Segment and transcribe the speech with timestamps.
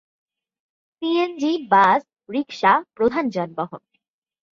[0.95, 2.01] CNG, bus,
[2.29, 3.81] rickshaw প্রধান যানবাহন।